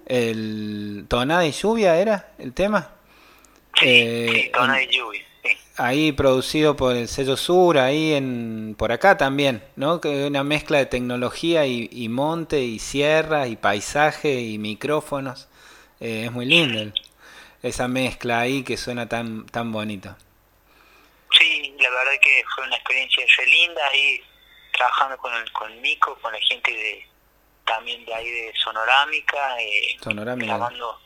El 0.07 1.05
tonada 1.09 1.47
y 1.47 1.53
lluvia 1.53 1.99
era 1.99 2.33
el 2.39 2.55
tema. 2.55 2.91
Sí, 3.79 3.87
eh, 3.87 4.51
tonada 4.55 4.83
y 4.83 4.87
lluvia. 4.87 5.21
Ahí 5.77 6.13
producido 6.13 6.77
por 6.77 6.95
el 6.97 7.09
sello 7.09 7.37
Sur, 7.37 7.79
ahí 7.79 8.15
en 8.15 8.77
por 8.79 8.93
acá 8.93 9.17
también, 9.17 9.63
¿no? 9.77 10.01
Que 10.01 10.27
una 10.27 10.45
mezcla 10.45 10.79
de 10.79 10.87
tecnología 10.87 11.67
y, 11.67 12.09
monte 12.09 12.63
y 12.63 12.79
sierra 12.79 13.49
y 13.49 13.57
paisaje 13.57 14.41
y 14.41 14.57
micrófonos. 14.57 15.49
Eh, 16.01 16.27
es 16.27 16.33
muy 16.33 16.47
lindo 16.47 16.93
esa 17.65 17.89
mezcla 17.89 18.41
ahí 18.41 18.63
que 18.63 18.77
suena 18.77 19.09
tan 19.09 19.47
tan 19.47 19.73
bonito. 19.73 20.15
Sí, 21.33 21.75
la 21.81 21.89
verdad 21.89 22.13
que 22.23 22.45
fue 22.55 22.65
una 22.67 22.77
experiencia 22.77 23.25
re 23.39 23.47
linda 23.47 23.87
ahí 23.89 24.23
trabajando 24.73 25.17
con 25.17 25.33
el, 25.35 25.51
con 25.53 25.83
Nico, 25.83 26.15
con 26.21 26.33
la 26.33 26.41
gente 26.41 26.71
de 26.71 27.09
también 27.65 28.05
de 28.05 28.15
ahí 28.15 28.31
de 28.31 28.53
Sonorámica, 28.63 29.61
eh, 29.63 29.97
Sonorámica. 30.03 30.57
grabando, 30.57 31.01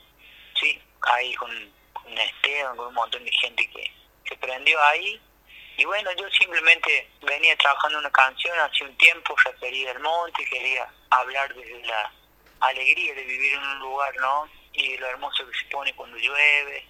sí, 0.61 0.81
ahí 1.03 1.33
con, 1.35 1.51
con 1.93 2.19
Esteban, 2.19 2.77
con 2.77 2.89
un 2.89 2.95
montón 2.95 3.25
de 3.25 3.31
gente 3.33 3.71
que 3.71 3.93
se 4.29 4.37
prendió 4.37 4.83
ahí. 4.83 5.21
Y 5.77 5.85
bueno, 5.85 6.11
yo 6.19 6.29
simplemente 6.31 7.09
venía 7.23 7.57
trabajando 7.57 8.01
una 8.01 8.11
canción 8.11 8.59
hace 8.59 8.85
un 8.85 8.97
tiempo 8.97 9.37
referida 9.45 9.93
al 9.93 10.01
monte, 10.01 10.45
quería 10.47 10.93
hablar 11.11 11.55
desde 11.55 11.87
la 11.87 12.13
alegría 12.59 13.15
de 13.15 13.23
vivir 13.23 13.53
en 13.53 13.63
un 13.63 13.79
lugar, 13.79 14.13
¿no? 14.17 14.58
Y 14.79 14.97
lo 14.97 15.09
hermoso 15.09 15.45
que 15.47 15.59
se 15.59 15.65
pone 15.67 15.93
cuando 15.95 16.17
llueve. 16.17 16.87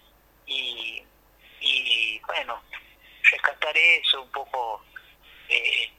Y, 0.47 1.03
y 1.61 2.21
bueno, 2.27 2.63
rescatar 3.31 3.77
eso, 3.77 4.23
un 4.23 4.31
poco 4.31 4.83
eh, 5.49 5.91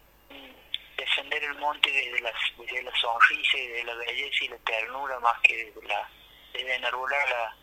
defender 0.97 1.43
el 1.43 1.55
monte 1.55 1.91
desde 1.91 2.19
la, 2.21 2.31
desde 2.57 2.83
la 2.83 2.95
sonrisa 2.95 3.57
y 3.57 3.67
de 3.67 3.83
la 3.83 3.95
belleza 3.95 4.45
y 4.45 4.47
la 4.49 4.57
ternura 4.59 5.19
más 5.19 5.39
que 5.41 5.65
desde, 5.65 5.87
la, 5.87 6.09
desde 6.53 6.75
enarbolar 6.75 7.29
la, 7.29 7.55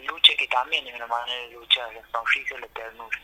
lucha 0.00 0.34
que 0.36 0.46
también 0.48 0.86
es 0.86 0.94
una 0.94 1.06
manera 1.06 1.40
de 1.48 1.54
luchar, 1.54 1.92
la 1.92 2.02
sonrisa 2.10 2.54
y 2.56 2.60
la 2.60 2.68
ternura. 2.68 3.20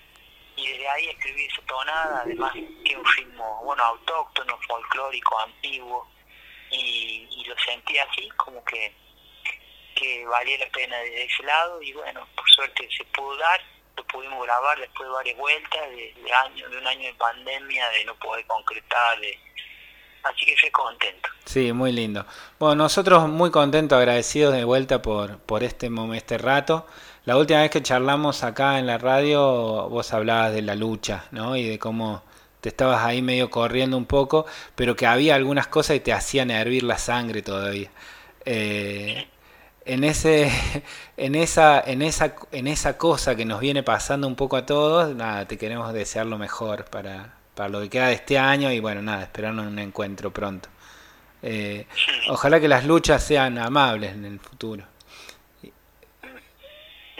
Y 0.56 0.68
desde 0.68 0.88
ahí 0.88 1.08
escribí 1.08 1.44
esa 1.46 1.62
tonada, 1.62 2.22
además 2.22 2.52
que 2.52 2.96
un 2.96 3.04
ritmo, 3.04 3.62
bueno, 3.64 3.82
autóctono, 3.84 4.58
folclórico, 4.66 5.38
antiguo, 5.40 6.08
y, 6.70 7.28
y 7.30 7.44
lo 7.44 7.58
sentí 7.58 7.98
así, 7.98 8.28
como 8.36 8.64
que, 8.64 8.92
que 10.24 10.30
valía 10.30 10.58
la 10.58 10.70
pena 10.72 10.96
desde 10.98 11.24
ese 11.24 11.42
lado, 11.42 11.82
y 11.82 11.92
bueno, 11.92 12.26
por 12.34 12.48
suerte 12.50 12.88
se 12.96 13.04
pudo 13.04 13.36
dar, 13.36 13.60
lo 13.96 14.04
pudimos 14.06 14.42
grabar 14.44 14.78
después 14.78 15.06
de 15.08 15.12
varias 15.12 15.36
vueltas, 15.36 15.82
de, 15.90 15.96
de, 15.96 16.70
de 16.70 16.78
un 16.78 16.86
año 16.86 17.06
de 17.06 17.14
pandemia, 17.14 17.88
de 17.90 18.04
no 18.06 18.14
poder 18.16 18.46
concretar, 18.46 19.20
de, 19.20 19.38
así 20.22 20.46
que 20.46 20.54
estoy 20.54 20.70
contento. 20.70 21.28
Sí, 21.44 21.72
muy 21.72 21.92
lindo. 21.92 22.24
Bueno, 22.58 22.76
nosotros 22.76 23.28
muy 23.28 23.50
contentos, 23.50 23.98
agradecidos 23.98 24.54
de 24.54 24.64
vuelta 24.64 25.02
por, 25.02 25.38
por 25.40 25.62
este, 25.62 25.90
este 26.14 26.38
rato. 26.38 26.86
La 27.26 27.36
última 27.36 27.60
vez 27.60 27.70
que 27.70 27.82
charlamos 27.82 28.44
acá 28.44 28.78
en 28.78 28.86
la 28.86 28.98
radio, 28.98 29.88
vos 29.88 30.12
hablabas 30.12 30.52
de 30.52 30.62
la 30.62 30.74
lucha, 30.74 31.26
¿no? 31.30 31.56
Y 31.56 31.68
de 31.68 31.78
cómo 31.78 32.22
te 32.60 32.70
estabas 32.70 33.04
ahí 33.04 33.20
medio 33.20 33.50
corriendo 33.50 33.96
un 33.98 34.06
poco, 34.06 34.46
pero 34.74 34.96
que 34.96 35.06
había 35.06 35.34
algunas 35.34 35.66
cosas 35.66 35.96
y 35.96 36.00
te 36.00 36.14
hacían 36.14 36.50
hervir 36.50 36.82
la 36.82 36.96
sangre 36.96 37.42
todavía. 37.42 37.90
Eh, 38.46 39.28
en 39.84 40.04
ese 40.04 40.50
en 41.16 41.34
esa 41.34 41.80
en 41.80 42.02
esa 42.02 42.34
en 42.52 42.66
esa 42.66 42.98
cosa 42.98 43.36
que 43.36 43.44
nos 43.44 43.60
viene 43.60 43.82
pasando 43.82 44.26
un 44.26 44.36
poco 44.36 44.56
a 44.56 44.66
todos 44.66 45.14
nada 45.14 45.46
te 45.46 45.58
queremos 45.58 45.92
desear 45.92 46.26
lo 46.26 46.38
mejor 46.38 46.84
para, 46.86 47.34
para 47.54 47.68
lo 47.68 47.80
que 47.80 47.90
queda 47.90 48.08
de 48.08 48.14
este 48.14 48.38
año 48.38 48.70
y 48.72 48.80
bueno 48.80 49.02
nada 49.02 49.22
esperarnos 49.22 49.66
un 49.66 49.78
encuentro 49.78 50.32
pronto. 50.32 50.68
Eh, 51.46 51.86
ojalá 52.30 52.58
que 52.58 52.68
las 52.68 52.86
luchas 52.86 53.22
sean 53.22 53.58
amables 53.58 54.12
en 54.12 54.24
el 54.24 54.40
futuro. 54.40 54.82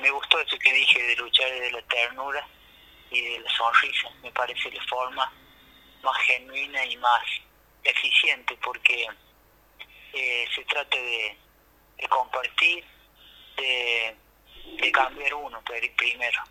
Me 0.00 0.11
gustó 0.11 0.40
eso 0.40 0.59
que 0.59 0.73
dije 0.73 1.02
de 1.02 1.16
luchar 1.16 1.50
desde 1.50 1.73
la 1.73 1.83
ternura 1.83 2.49
y 3.11 3.21
de 3.21 3.40
la 3.40 3.50
sonrisa. 3.50 4.09
Me 4.23 4.30
parece 4.33 4.71
la 4.71 4.83
forma 4.85 5.30
más 6.02 6.16
genuina 6.26 6.87
y 6.87 6.97
más 6.97 7.23
eficiente 7.83 8.56
porque 8.64 9.06
eh, 10.14 10.47
se 10.54 10.64
trata 10.64 10.97
de 10.97 11.37
de 12.04 12.08
compartir, 12.08 12.84
de, 13.56 14.14
de 14.78 14.92
cambiar 14.92 15.34
uno 15.34 15.62
primero. 15.96 16.42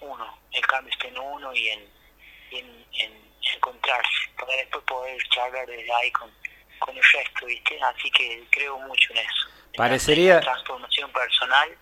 Uno, 0.00 0.38
el 0.52 0.66
cambio 0.66 0.92
está 0.92 1.08
en 1.08 1.18
uno 1.18 1.54
y 1.54 1.68
en, 1.68 1.88
en, 2.50 3.24
encontrarse, 3.54 4.28
para 4.38 4.56
después 4.56 4.84
poder 4.84 5.22
charlar 5.30 5.66
desde 5.66 5.92
ahí 5.94 6.10
con, 6.12 6.30
con 6.78 6.96
el 6.96 7.02
resto, 7.02 7.46
¿viste? 7.46 7.78
Así 7.82 8.10
que 8.10 8.44
creo 8.50 8.78
mucho 8.80 9.12
en 9.12 9.18
eso. 9.18 9.48
Parecería... 9.76 10.40
transformación 10.40 11.10
personal 11.12 11.76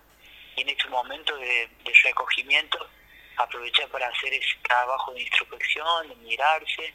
y 0.56 0.62
en 0.62 0.68
este 0.68 0.88
momento 0.88 1.37
de, 1.37 1.68
de 1.85 1.92
recogimiento 2.04 2.88
aprovechar 3.37 3.88
para 3.88 4.06
hacer 4.09 4.32
ese 4.35 4.56
trabajo 4.62 5.12
de 5.12 5.23
introspección, 5.23 6.09
de 6.09 6.14
mirarse, 6.16 6.94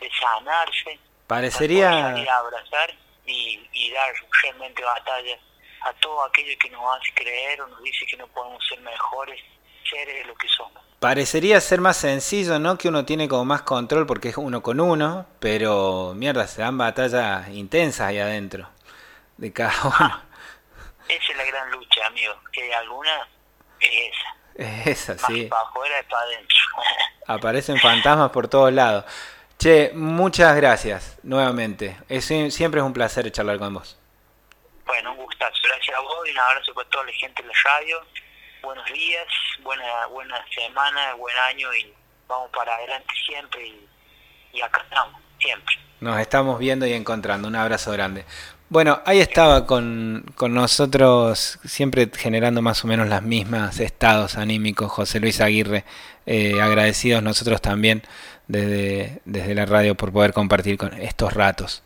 de 0.00 0.10
sanarse. 0.20 0.98
Parecería... 1.26 2.08
abrazar 2.08 2.94
y, 3.26 3.90
dar 3.92 4.14
realmente 4.42 4.82
batalla 4.82 5.38
a 5.82 5.92
todo 5.94 6.24
aquello 6.24 6.56
que 6.60 6.70
nos 6.70 6.82
hace 6.96 7.12
creer 7.14 7.60
o 7.62 7.68
nos 7.68 7.82
dice 7.82 8.06
que 8.06 8.16
no 8.16 8.26
podemos 8.28 8.64
ser 8.66 8.80
mejores 8.80 9.40
seres 9.88 10.14
de 10.16 10.24
lo 10.24 10.34
que 10.34 10.48
somos. 10.48 10.82
Parecería 11.00 11.60
ser 11.60 11.80
más 11.80 11.96
sencillo, 11.96 12.58
¿no? 12.58 12.76
Que 12.76 12.88
uno 12.88 13.04
tiene 13.04 13.28
como 13.28 13.44
más 13.44 13.62
control 13.62 14.06
porque 14.06 14.30
es 14.30 14.36
uno 14.36 14.62
con 14.62 14.80
uno, 14.80 15.26
pero 15.38 16.12
mierda, 16.16 16.46
se 16.46 16.62
dan 16.62 16.76
batallas 16.76 17.48
intensas 17.50 18.08
ahí 18.08 18.18
adentro. 18.18 18.68
de 19.36 19.52
cada 19.52 19.72
uno. 19.84 20.22
esa 21.08 21.32
es 21.32 21.36
la 21.36 21.44
gran 21.44 21.70
lucha, 21.70 22.06
amigo. 22.06 22.34
Que 22.52 22.62
hay 22.62 22.72
alguna 22.72 23.28
es 23.80 23.90
esa. 24.10 24.34
Es 24.54 24.86
esa, 25.08 25.26
sí. 25.26 25.44
para 25.44 25.62
afuera 25.62 25.94
y 26.00 26.10
para 26.10 26.22
adentro. 26.22 26.56
Aparecen 27.26 27.78
fantasmas 27.78 28.30
por 28.30 28.48
todos 28.48 28.72
lados. 28.72 29.04
Che, 29.58 29.92
muchas 29.94 30.56
gracias 30.56 31.18
nuevamente. 31.22 31.96
Es, 32.08 32.24
siempre 32.24 32.80
es 32.80 32.86
un 32.86 32.92
placer 32.92 33.30
charlar 33.30 33.58
con 33.58 33.74
vos. 33.74 33.97
Bueno, 34.88 35.12
un 35.12 35.18
gustazo. 35.18 35.54
Gracias 35.64 35.94
a 35.94 36.00
vos 36.00 36.26
y 36.26 36.30
un 36.30 36.38
abrazo 36.38 36.72
para 36.72 36.88
toda 36.88 37.04
la 37.04 37.12
gente 37.12 37.42
de 37.42 37.48
la 37.48 37.54
radio. 37.62 38.00
Buenos 38.62 38.86
días, 38.86 39.26
buena, 39.60 40.06
buena 40.06 40.42
semana, 40.52 41.12
buen 41.12 41.36
año 41.50 41.72
y 41.74 41.92
vamos 42.26 42.50
para 42.56 42.74
adelante 42.74 43.12
siempre 43.26 43.66
y, 43.66 43.86
y 44.54 44.62
acá 44.62 44.80
estamos, 44.82 45.20
siempre. 45.38 45.76
Nos 46.00 46.18
estamos 46.18 46.58
viendo 46.58 46.86
y 46.86 46.94
encontrando. 46.94 47.48
Un 47.48 47.56
abrazo 47.56 47.92
grande. 47.92 48.24
Bueno, 48.70 49.02
ahí 49.04 49.20
estaba 49.20 49.66
con, 49.66 50.24
con, 50.34 50.54
nosotros, 50.54 51.58
siempre 51.66 52.10
generando 52.16 52.62
más 52.62 52.82
o 52.82 52.86
menos 52.86 53.08
las 53.08 53.22
mismas 53.22 53.80
estados 53.80 54.38
anímicos, 54.38 54.90
José 54.90 55.20
Luis 55.20 55.42
Aguirre, 55.42 55.84
eh, 56.24 56.62
agradecidos 56.62 57.22
nosotros 57.22 57.60
también 57.60 58.02
desde, 58.48 59.54
la 59.54 59.66
radio 59.66 59.94
por 59.94 60.12
poder 60.12 60.32
compartir 60.32 60.76
con 60.76 60.94
estos 60.94 61.32
ratos. 61.32 61.82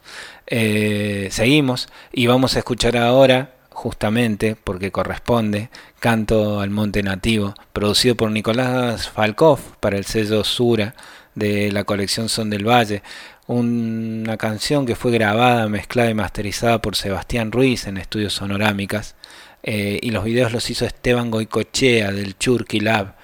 Eh, 0.47 1.28
seguimos 1.31 1.88
y 2.12 2.26
vamos 2.26 2.57
a 2.57 2.61
escuchar 2.61 2.97
ahora, 2.97 3.54
justamente 3.71 4.57
porque 4.57 4.90
corresponde, 4.90 5.71
Canto 6.00 6.61
al 6.61 6.71
Monte 6.71 7.02
Nativo, 7.02 7.54
producido 7.73 8.14
por 8.16 8.31
Nicolás 8.31 9.09
Falkov 9.09 9.61
para 9.81 9.99
el 9.99 10.04
sello 10.04 10.45
Sura 10.45 10.95
de 11.35 11.73
la 11.73 11.85
colección 11.85 12.28
Son 12.28 12.50
del 12.50 12.66
Valle 12.66 13.02
una 13.47 14.37
canción 14.37 14.87
que 14.87 14.95
fue 14.95 15.11
grabada, 15.11 15.69
mezclada 15.69 16.11
y 16.11 16.14
masterizada 16.14 16.81
por 16.81 16.97
Sebastián 16.97 17.52
Ruiz 17.52 17.87
en 17.87 17.97
estudios 17.97 18.33
sonorámicas. 18.35 19.16
Eh, 19.62 19.99
y 20.02 20.11
los 20.11 20.25
videos 20.25 20.52
los 20.52 20.69
hizo 20.71 20.87
Esteban 20.87 21.31
Goicochea 21.31 22.12
del 22.12 22.37
Churky 22.38 22.81
Lab, 22.81 23.14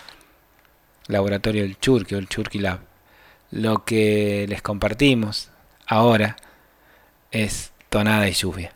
laboratorio 1.06 1.62
del 1.62 1.78
Churky 1.78 2.14
o 2.14 2.18
el 2.18 2.28
Churky 2.28 2.58
Lab. 2.58 2.87
Lo 3.50 3.84
que 3.84 4.46
les 4.48 4.62
compartimos 4.62 5.50
ahora 5.86 6.36
es 7.30 7.72
tonada 7.88 8.28
y 8.28 8.32
lluvia. 8.32 8.72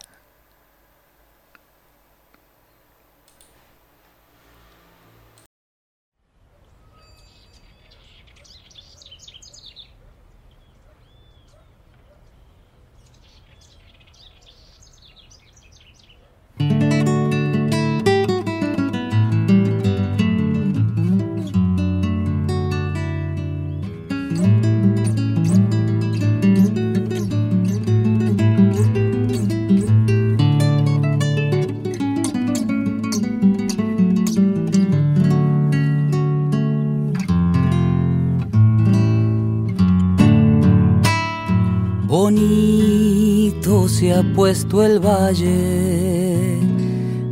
Se 44.12 44.18
ha 44.18 44.22
puesto 44.34 44.82
el 44.82 44.98
valle 45.00 46.58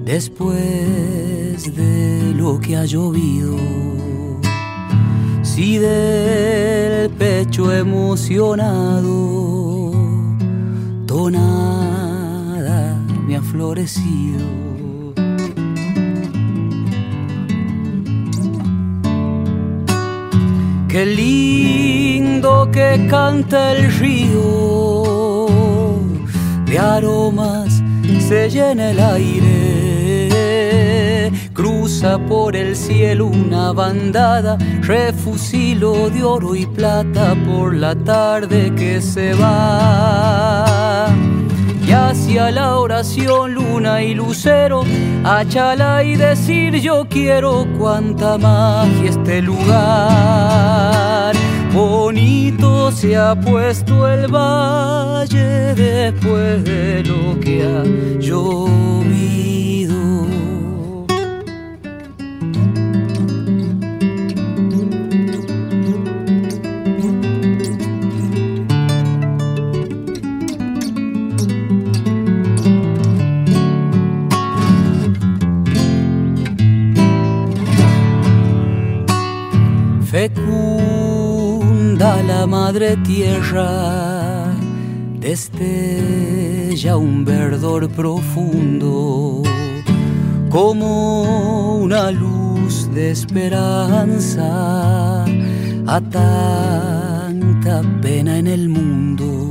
después 0.04 1.76
de 1.76 2.32
lo 2.34 2.58
que 2.58 2.76
ha 2.76 2.86
llovido. 2.86 3.58
Si 5.42 5.76
del 5.76 7.10
pecho 7.10 7.70
emocionado 7.70 9.12
tonada 11.06 12.96
me 13.26 13.36
ha 13.36 13.42
florecido. 13.42 14.46
Qué 20.88 21.04
lindo 21.06 22.70
que 22.72 23.06
canta 23.10 23.72
el 23.72 23.92
río 24.00 24.69
de 26.70 26.78
aromas 26.78 27.82
se 28.28 28.48
llena 28.48 28.90
el 28.92 29.00
aire. 29.00 30.30
Cruza 31.52 32.16
por 32.18 32.54
el 32.54 32.76
cielo 32.76 33.26
una 33.26 33.72
bandada, 33.72 34.56
refusilo 34.82 36.08
de 36.10 36.22
oro 36.22 36.54
y 36.54 36.66
plata 36.66 37.34
por 37.44 37.74
la 37.74 37.96
tarde 37.96 38.72
que 38.76 39.00
se 39.02 39.34
va. 39.34 41.08
Y 41.84 41.90
hacia 41.90 42.52
la 42.52 42.78
oración, 42.78 43.54
luna 43.54 44.02
y 44.02 44.14
lucero, 44.14 44.84
achala 45.24 46.04
y 46.04 46.14
decir 46.14 46.76
yo 46.76 47.04
quiero 47.08 47.66
cuanta 47.76 48.38
magia 48.38 49.10
este 49.10 49.42
lugar 49.42 50.99
Bonito 51.72 52.90
se 52.90 53.16
ha 53.16 53.38
puesto 53.38 54.08
el 54.08 54.26
valle 54.26 55.74
después 55.74 56.64
de 56.64 57.04
lo 57.04 57.38
que 57.38 57.62
ha 57.62 57.84
llovido. 58.18 59.00
Madre 82.50 82.96
tierra, 82.96 84.52
destella 85.20 86.96
un 86.96 87.24
verdor 87.24 87.88
profundo, 87.88 89.44
como 90.50 91.76
una 91.76 92.10
luz 92.10 92.92
de 92.92 93.12
esperanza 93.12 95.24
a 95.86 96.00
tanta 96.00 97.82
pena 98.02 98.38
en 98.38 98.48
el 98.48 98.68
mundo. 98.68 99.50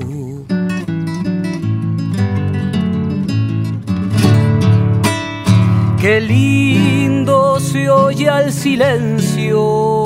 Qué 6.01 6.19
lindo 6.19 7.61
se 7.61 7.89
oye 7.89 8.29
al 8.29 8.51
silencio 8.51 10.03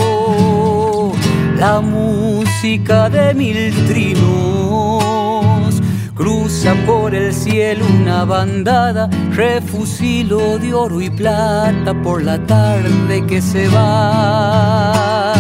la 1.58 1.80
música 1.80 2.43
de 2.64 3.34
mil 3.34 3.74
trinos. 3.88 5.82
Cruza 6.16 6.74
por 6.86 7.14
el 7.14 7.34
cielo 7.34 7.86
una 8.02 8.24
bandada, 8.24 9.10
refusilo 9.32 10.58
de 10.60 10.74
oro 10.74 11.02
y 11.02 11.10
plata 11.10 11.94
por 12.02 12.24
la 12.24 12.38
tarde 12.46 13.26
que 13.28 13.42
se 13.42 13.68
va. 13.68 15.34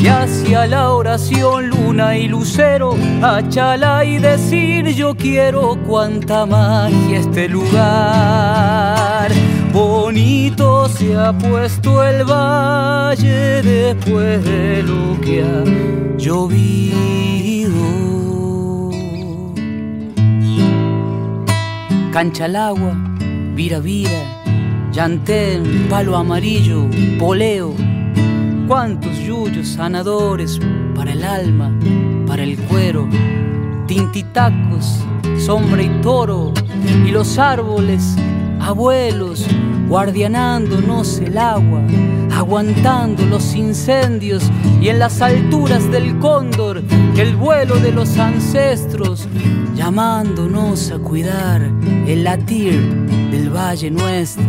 Y 0.00 0.06
hacia 0.06 0.66
la 0.66 0.92
oración, 0.92 1.68
luna 1.68 2.16
y 2.16 2.26
lucero, 2.26 2.96
achala 3.20 4.06
y 4.06 4.16
decir 4.16 4.86
yo 4.94 5.14
quiero 5.14 5.76
cuanta 5.86 6.46
magia 6.46 7.18
este 7.18 7.50
lugar 7.50 8.15
Puesto 11.32 12.04
el 12.04 12.24
valle 12.24 13.60
después 13.60 14.44
de 14.44 14.82
lo 14.84 15.20
que 15.20 15.42
ha 15.42 15.64
llovido. 16.16 17.74
Cancha 22.12 22.44
al 22.44 22.54
agua, 22.54 22.96
vira 23.56 23.80
vira, 23.80 24.22
llantén, 24.92 25.88
palo 25.90 26.16
amarillo, 26.16 26.86
poleo. 27.18 27.74
Cuántos 28.68 29.18
yuyos 29.18 29.66
sanadores 29.66 30.60
para 30.94 31.10
el 31.10 31.24
alma, 31.24 31.76
para 32.28 32.44
el 32.44 32.56
cuero, 32.56 33.08
tintitacos, 33.88 35.04
sombra 35.44 35.82
y 35.82 35.88
toro, 36.02 36.54
y 37.04 37.10
los 37.10 37.36
árboles 37.36 38.16
abuelos, 38.60 39.44
guardianándonos 39.88 41.18
el 41.18 41.38
agua, 41.38 41.82
aguantando 42.32 43.24
los 43.26 43.54
incendios 43.54 44.50
y 44.80 44.88
en 44.88 44.98
las 44.98 45.20
alturas 45.20 45.90
del 45.90 46.18
cóndor, 46.18 46.82
el 47.16 47.36
vuelo 47.36 47.76
de 47.76 47.92
los 47.92 48.18
ancestros, 48.18 49.28
llamándonos 49.74 50.90
a 50.90 50.98
cuidar 50.98 51.62
el 52.06 52.24
latir 52.24 52.80
del 53.30 53.50
valle 53.50 53.90
nuestro. 53.90 54.44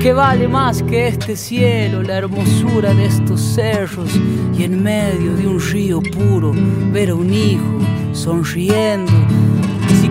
Que 0.00 0.12
vale 0.12 0.48
más 0.48 0.82
que 0.82 1.08
este 1.08 1.34
cielo, 1.34 2.02
la 2.02 2.18
hermosura 2.18 2.92
de 2.92 3.06
estos 3.06 3.40
cerros 3.40 4.10
y 4.56 4.64
en 4.64 4.82
medio 4.82 5.34
de 5.34 5.46
un 5.46 5.58
río 5.58 6.00
puro 6.00 6.52
ver 6.92 7.10
a 7.10 7.14
un 7.14 7.32
hijo 7.32 7.78
sonriendo 8.12 9.12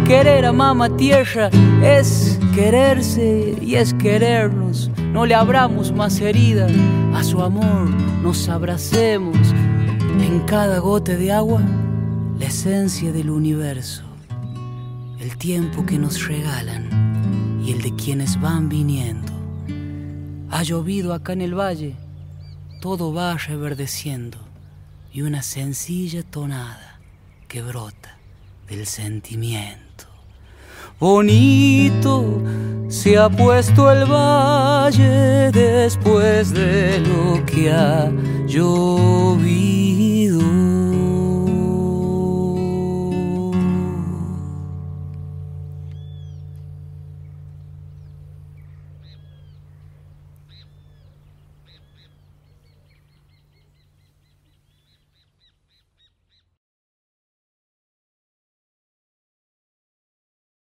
Querer 0.06 0.46
a 0.46 0.52
mamá 0.52 0.90
tierra 0.98 1.50
es 1.82 2.38
quererse 2.54 3.58
y 3.62 3.76
es 3.76 3.94
querernos. 3.94 4.92
No 5.12 5.26
le 5.26 5.36
abramos 5.36 5.92
más 5.92 6.20
herida 6.22 6.68
a 7.14 7.24
su 7.24 7.42
amor, 7.42 7.90
nos 8.22 8.48
abracemos 8.50 9.38
en 10.20 10.40
cada 10.46 10.80
gote 10.80 11.18
de 11.18 11.32
agua, 11.32 11.62
la 12.40 12.46
esencia 12.46 13.12
del 13.12 13.30
universo, 13.30 14.04
el 15.20 15.38
tiempo 15.38 15.86
que 15.86 15.98
nos 15.98 16.28
regalan 16.28 17.62
y 17.66 17.72
el 17.72 17.82
de 17.82 17.96
quienes 17.96 18.40
van 18.40 18.70
viniendo. 18.70 19.32
Ha 20.50 20.64
llovido 20.64 21.14
acá 21.14 21.34
en 21.34 21.42
el 21.42 21.58
valle, 21.58 21.96
todo 22.82 23.14
va 23.14 23.36
reverdeciendo 23.38 24.38
y 25.12 25.22
una 25.22 25.42
sencilla 25.42 26.24
tonada 26.24 27.00
que 27.48 27.62
brota 27.62 28.18
del 28.68 28.86
sentimiento. 28.86 29.83
Bonito 31.04 32.42
se 32.88 33.18
ha 33.18 33.30
puesto 33.30 33.92
el 33.92 34.06
valle 34.06 35.52
después 35.52 36.54
de 36.54 37.02
lo 37.02 37.46
que 37.46 37.70
ha 37.74 38.10
llovido. 38.48 40.40